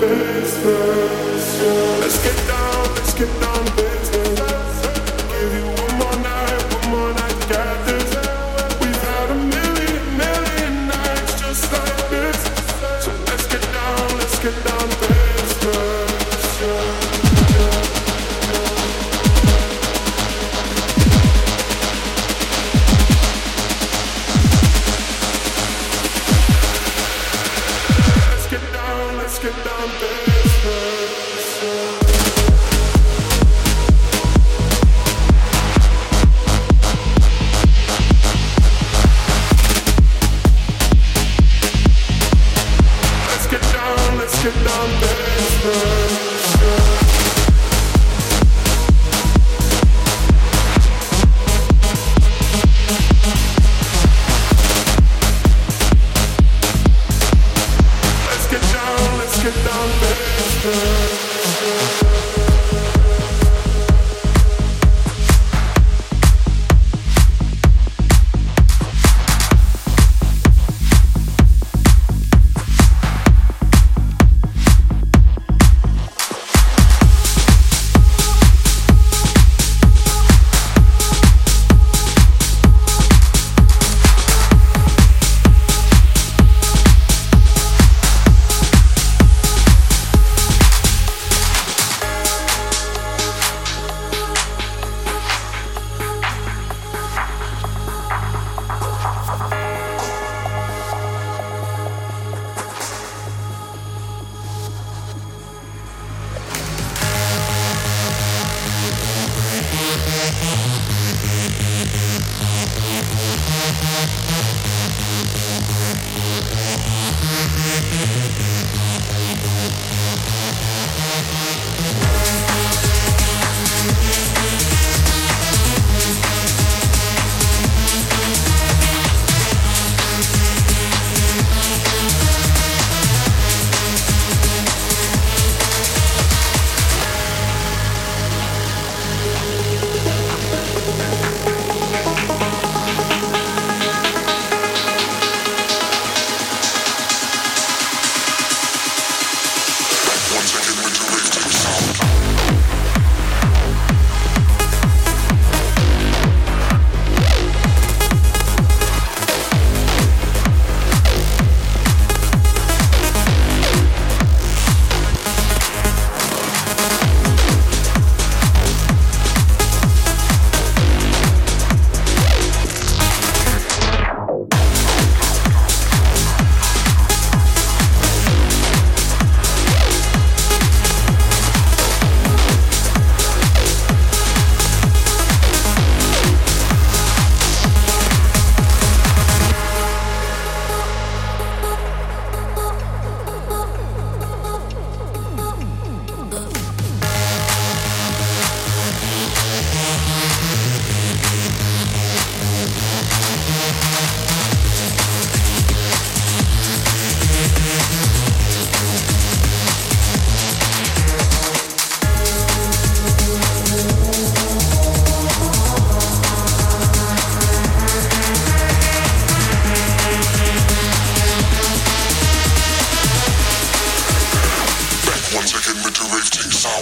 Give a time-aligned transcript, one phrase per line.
[0.00, 0.29] baby.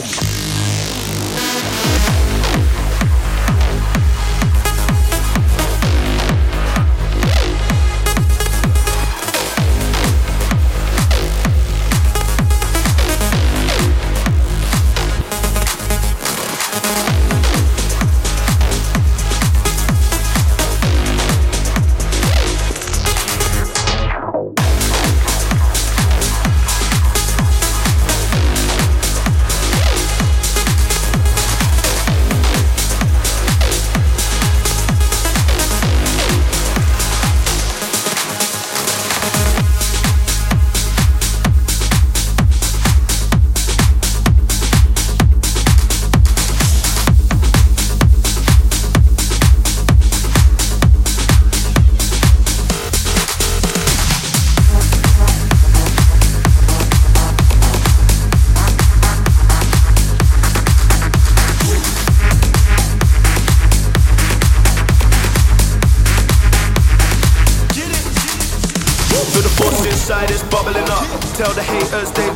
[0.01, 0.28] Bye.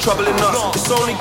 [0.03, 0.75] troubling us.
[0.75, 1.15] It's only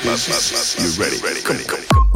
[0.00, 0.12] You
[1.02, 1.18] ready?
[1.18, 1.40] Ready?
[1.42, 2.07] Come, come,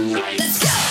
[0.00, 0.87] Let's go!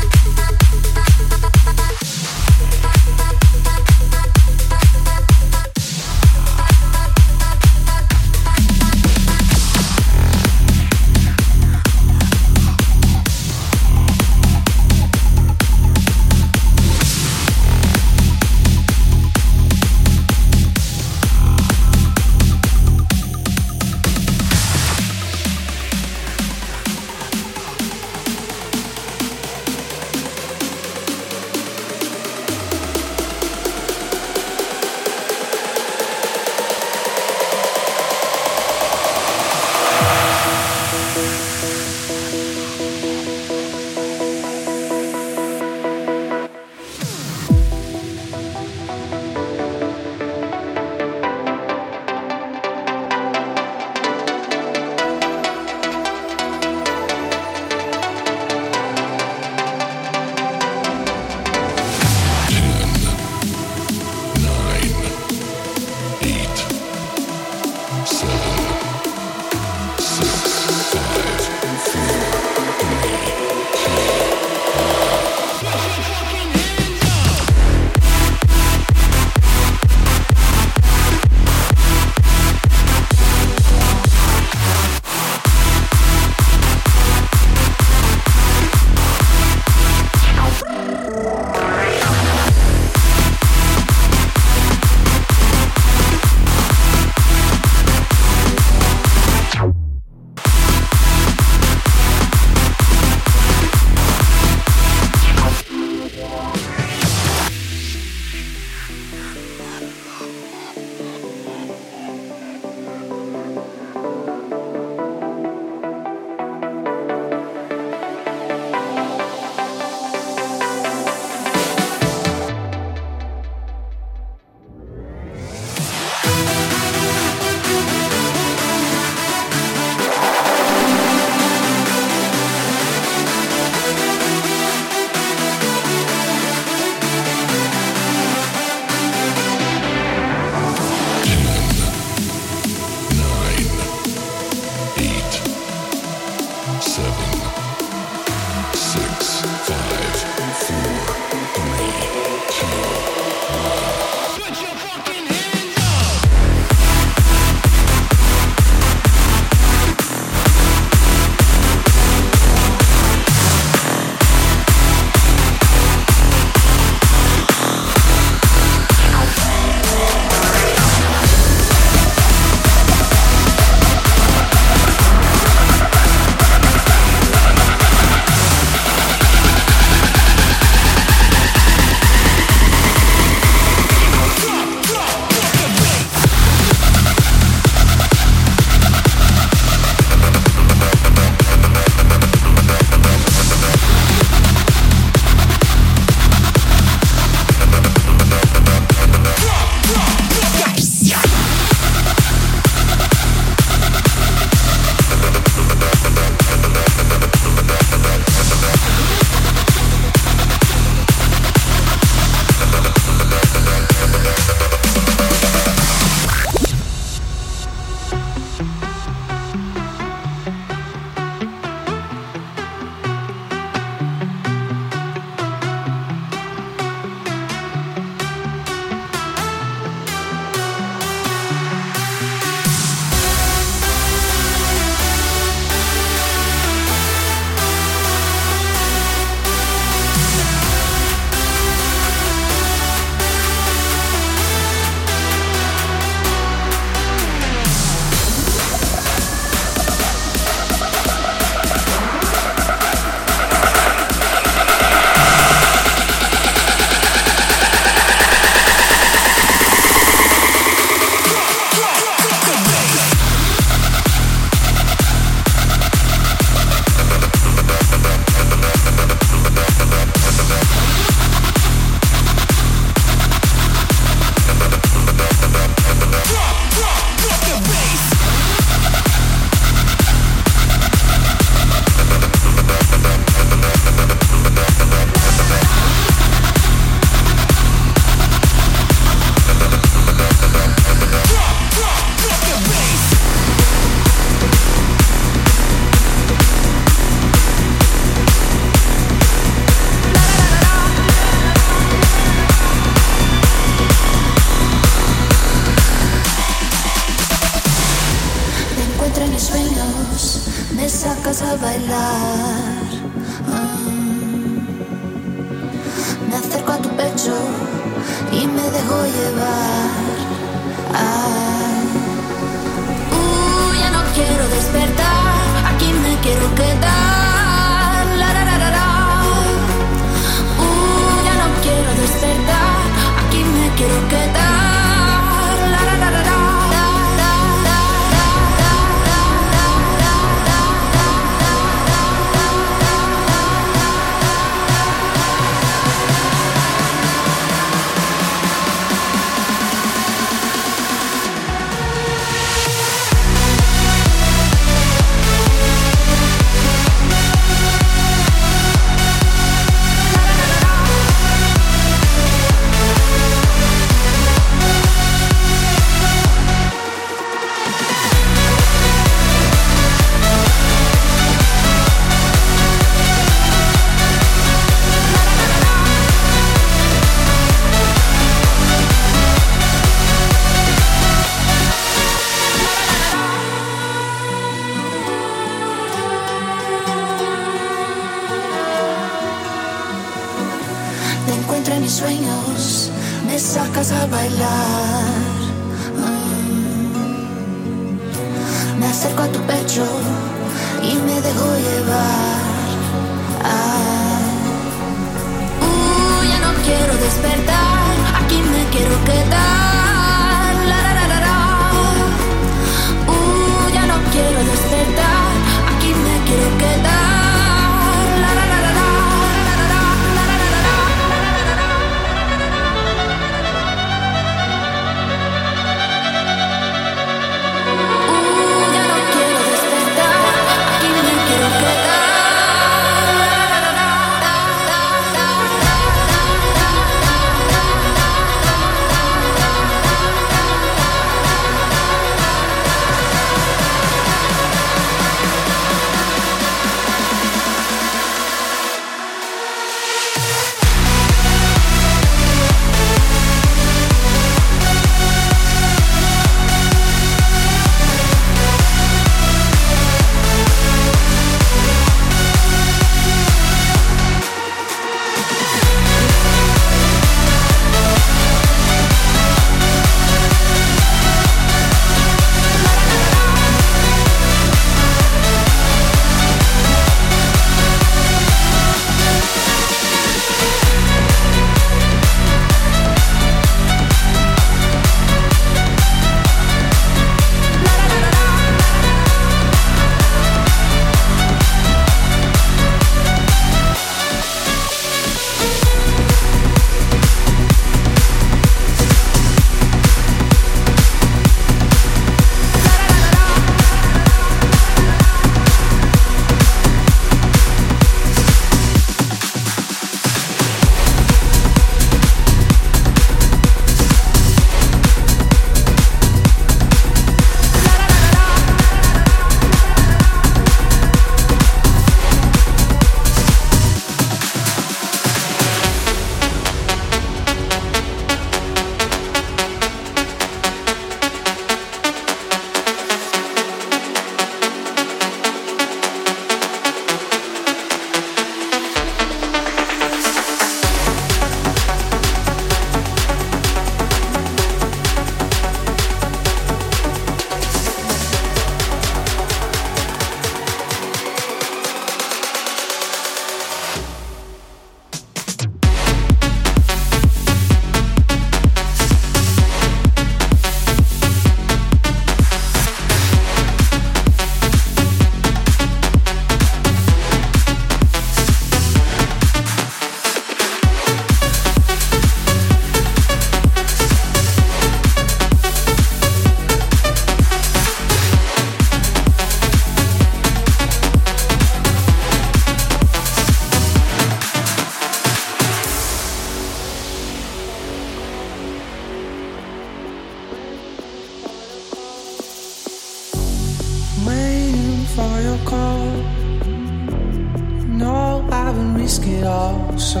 [598.88, 599.76] risk it all.
[599.76, 600.00] So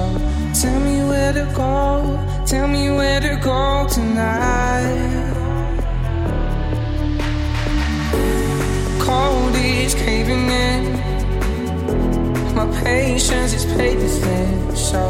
[0.62, 1.76] tell me where to go.
[2.46, 5.34] Tell me where to go tonight.
[8.98, 10.82] Cold is caving in.
[12.54, 14.74] My patience is paper thin.
[14.74, 15.00] So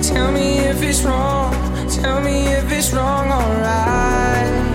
[0.00, 1.52] tell me if it's wrong.
[1.90, 4.65] Tell me if it's wrong, alright.